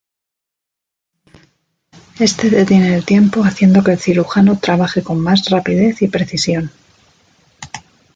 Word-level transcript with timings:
Éste 2.19 2.49
detiene 2.49 2.95
el 2.95 3.05
tiempo, 3.05 3.43
haciendo 3.43 3.83
que 3.83 3.91
el 3.91 3.99
cirujano 3.99 4.57
trabaje 4.57 5.03
con 5.03 5.19
más 5.19 5.47
rapidez 5.51 6.01
y 6.01 6.07
precisión. 6.07 6.71